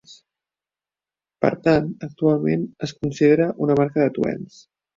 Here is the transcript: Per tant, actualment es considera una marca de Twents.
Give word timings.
Per 1.45 1.51
tant, 1.67 1.91
actualment 2.09 2.65
es 2.89 2.97
considera 3.03 3.51
una 3.69 3.79
marca 3.85 4.05
de 4.07 4.13
Twents. 4.21 4.61